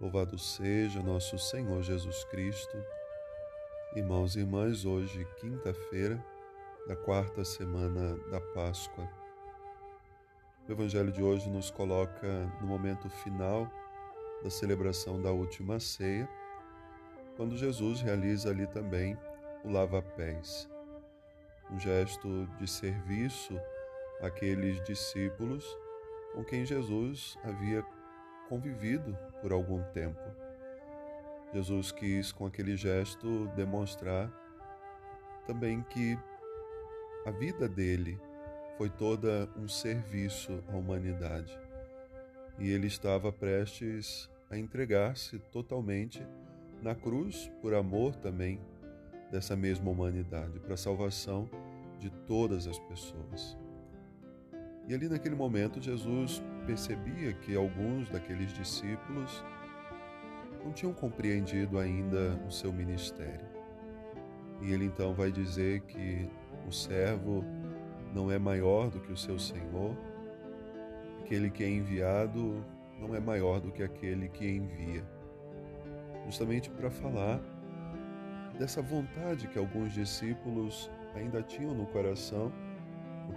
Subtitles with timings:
[0.00, 2.78] Louvado seja nosso Senhor Jesus Cristo.
[3.96, 6.24] Irmãos e irmãs, hoje, quinta-feira
[6.86, 9.10] da quarta semana da Páscoa.
[10.68, 12.28] O Evangelho de hoje nos coloca
[12.60, 13.68] no momento final
[14.40, 16.28] da celebração da última ceia,
[17.36, 19.18] quando Jesus realiza ali também
[19.64, 20.70] o lava-pés,
[21.72, 23.60] um gesto de serviço
[24.22, 25.66] àqueles discípulos
[26.34, 27.82] com quem Jesus havia
[28.48, 30.20] convivido por algum tempo.
[31.52, 34.30] Jesus quis, com aquele gesto, demonstrar
[35.46, 36.18] também que
[37.24, 38.20] a vida dele
[38.76, 41.58] foi toda um serviço à humanidade
[42.58, 46.22] e ele estava prestes a entregar-se totalmente
[46.82, 48.60] na cruz por amor também
[49.30, 51.48] dessa mesma humanidade, para a salvação
[51.98, 53.56] de todas as pessoas.
[54.88, 59.44] E ali naquele momento, Jesus percebia que alguns daqueles discípulos
[60.64, 63.46] não tinham compreendido ainda o seu ministério.
[64.62, 66.26] E ele então vai dizer que
[66.66, 67.44] o servo
[68.14, 69.94] não é maior do que o seu senhor,
[71.20, 72.64] aquele que é enviado
[72.98, 75.04] não é maior do que aquele que envia.
[76.24, 77.38] Justamente para falar
[78.58, 82.50] dessa vontade que alguns discípulos ainda tinham no coração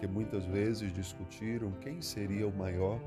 [0.00, 2.98] porque muitas vezes discutiram quem seria o maior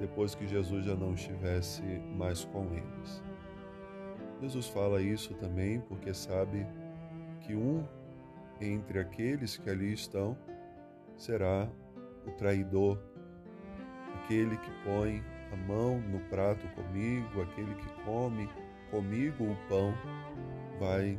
[0.00, 1.80] depois que Jesus já não estivesse
[2.16, 3.22] mais com eles.
[4.40, 6.66] Jesus fala isso também porque sabe
[7.42, 7.86] que um
[8.60, 10.36] entre aqueles que ali estão
[11.16, 11.68] será
[12.26, 12.98] o traidor,
[14.16, 18.48] aquele que põe a mão no prato comigo, aquele que come
[18.90, 19.94] comigo o pão,
[20.80, 21.16] vai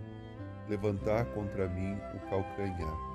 [0.68, 3.13] levantar contra mim o calcanhar.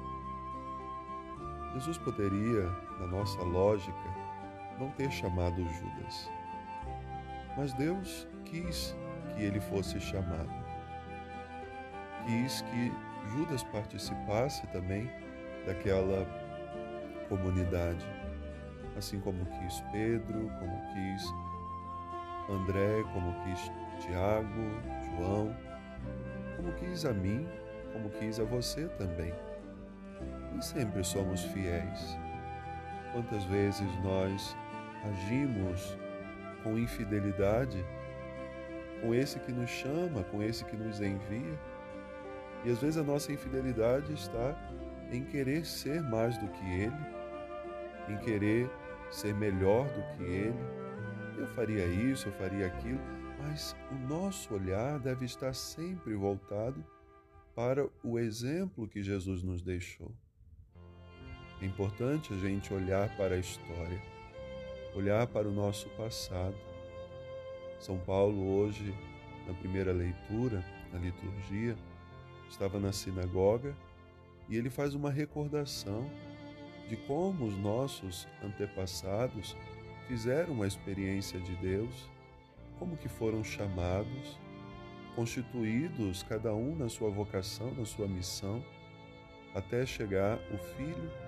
[1.74, 2.64] Jesus poderia,
[2.98, 4.14] na nossa lógica,
[4.78, 6.30] não ter chamado Judas.
[7.56, 8.96] Mas Deus quis
[9.34, 10.50] que ele fosse chamado.
[12.26, 12.92] Quis que
[13.30, 15.10] Judas participasse também
[15.66, 16.26] daquela
[17.28, 18.06] comunidade,
[18.96, 21.24] assim como quis Pedro, como quis
[22.50, 23.70] André, como quis
[24.00, 24.48] Tiago,
[25.04, 25.54] João,
[26.56, 27.46] como quis a mim,
[27.92, 29.34] como quis a você também
[30.58, 32.18] nem sempre somos fiéis.
[33.12, 34.56] Quantas vezes nós
[35.04, 35.96] agimos
[36.64, 37.78] com infidelidade
[39.00, 41.60] com esse que nos chama, com esse que nos envia?
[42.64, 44.56] E às vezes a nossa infidelidade está
[45.12, 47.06] em querer ser mais do que Ele,
[48.08, 48.68] em querer
[49.12, 50.58] ser melhor do que Ele.
[51.38, 53.00] Eu faria isso, eu faria aquilo,
[53.38, 56.84] mas o nosso olhar deve estar sempre voltado
[57.54, 60.12] para o exemplo que Jesus nos deixou.
[61.60, 64.00] É importante a gente olhar para a história,
[64.94, 66.54] olhar para o nosso passado.
[67.80, 68.94] São Paulo, hoje,
[69.44, 71.76] na primeira leitura, na liturgia,
[72.48, 73.74] estava na sinagoga
[74.48, 76.08] e ele faz uma recordação
[76.88, 79.56] de como os nossos antepassados
[80.06, 82.08] fizeram uma experiência de Deus,
[82.78, 84.38] como que foram chamados,
[85.16, 88.64] constituídos cada um na sua vocação, na sua missão,
[89.54, 91.27] até chegar o Filho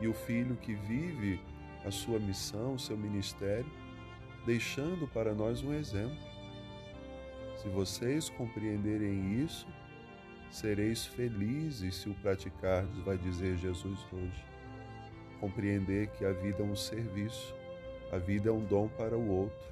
[0.00, 1.40] e o filho que vive
[1.84, 3.70] a sua missão, o seu ministério,
[4.44, 6.16] deixando para nós um exemplo.
[7.56, 9.66] Se vocês compreenderem isso,
[10.50, 14.44] sereis felizes se o praticardes, vai dizer Jesus hoje.
[15.40, 17.54] Compreender que a vida é um serviço,
[18.12, 19.68] a vida é um dom para o outro.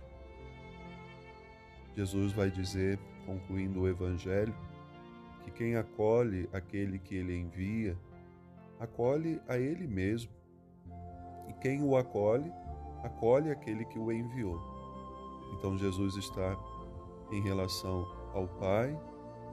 [1.97, 4.54] Jesus vai dizer, concluindo o Evangelho,
[5.44, 7.97] que quem acolhe aquele que ele envia,
[8.78, 10.31] acolhe a ele mesmo.
[11.48, 12.53] E quem o acolhe,
[13.03, 14.60] acolhe aquele que o enviou.
[15.54, 16.56] Então Jesus está
[17.31, 18.98] em relação ao Pai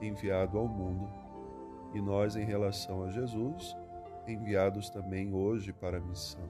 [0.00, 1.08] enviado ao mundo
[1.94, 3.76] e nós em relação a Jesus
[4.26, 6.48] enviados também hoje para a missão.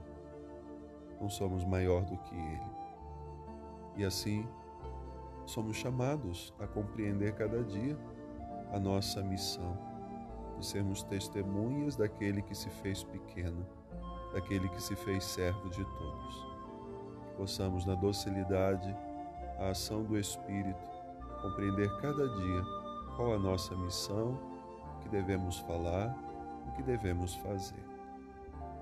[1.20, 2.74] Não somos maior do que ele.
[3.96, 4.46] E assim
[5.46, 7.96] somos chamados a compreender cada dia
[8.72, 9.93] a nossa missão
[10.58, 13.66] de sermos testemunhas daquele que se fez pequeno,
[14.32, 16.46] daquele que se fez servo de todos.
[17.24, 18.94] Que possamos, na docilidade,
[19.58, 20.90] a ação do Espírito,
[21.42, 22.62] compreender cada dia
[23.16, 24.38] qual a nossa missão,
[24.96, 26.14] o que devemos falar,
[26.68, 27.84] o que devemos fazer.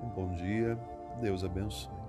[0.02, 0.78] Um bom dia,
[1.20, 2.01] Deus abençoe.